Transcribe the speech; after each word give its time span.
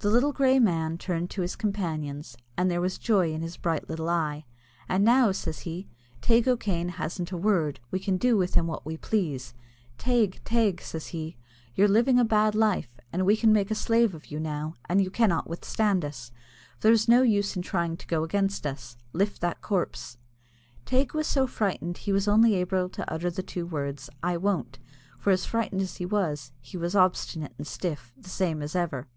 The 0.00 0.10
little 0.10 0.32
grey 0.34 0.58
man 0.58 0.98
turned 0.98 1.30
to 1.30 1.40
his 1.40 1.56
companions, 1.56 2.36
and 2.58 2.70
there 2.70 2.82
was 2.82 2.98
joy 2.98 3.32
in 3.32 3.40
his 3.40 3.56
bright 3.56 3.88
little 3.88 4.10
eye. 4.10 4.44
"And 4.86 5.02
now," 5.02 5.32
says 5.32 5.60
he, 5.60 5.88
"Teig 6.20 6.46
O'Kane 6.46 6.90
hasn't 7.00 7.32
a 7.32 7.38
word, 7.38 7.80
we 7.90 7.98
can 7.98 8.18
do 8.18 8.36
with 8.36 8.52
him 8.54 8.66
what 8.66 8.84
we 8.84 8.98
please. 8.98 9.54
Teig, 9.96 10.42
Teig," 10.44 10.82
says 10.82 11.06
he, 11.06 11.38
"you're 11.74 11.88
living 11.88 12.18
a 12.18 12.22
bad 12.24 12.54
life, 12.54 12.90
and 13.14 13.24
we 13.24 13.34
can 13.34 13.50
make 13.50 13.70
a 13.70 13.74
slave 13.74 14.14
of 14.14 14.26
you 14.26 14.38
now, 14.38 14.74
and 14.90 15.00
you 15.02 15.10
cannot 15.10 15.48
withstand 15.48 16.04
us, 16.04 16.32
for 16.76 16.88
there's 16.88 17.08
no 17.08 17.22
use 17.22 17.56
in 17.56 17.62
trying 17.62 17.96
to 17.96 18.06
go 18.06 18.24
against 18.24 18.66
us. 18.66 18.98
Lift 19.14 19.40
that 19.40 19.62
corpse." 19.62 20.18
Teig 20.84 21.14
was 21.14 21.26
so 21.26 21.46
frightened 21.46 21.94
that 21.94 22.00
he 22.00 22.12
was 22.12 22.28
only 22.28 22.52
able 22.56 22.90
to 22.90 23.10
utter 23.10 23.30
the 23.30 23.42
two 23.42 23.64
words, 23.64 24.10
"I 24.22 24.36
won't;" 24.36 24.78
for 25.18 25.30
as 25.30 25.46
frightened 25.46 25.80
as 25.80 25.96
he 25.96 26.04
was, 26.04 26.52
he 26.60 26.76
was 26.76 26.94
obstinate 26.94 27.54
and 27.56 27.66
stiff, 27.66 28.12
the 28.18 28.28
same 28.28 28.60
as 28.60 28.76
ever. 28.76 29.08